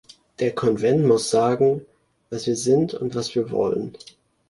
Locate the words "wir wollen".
3.35-3.95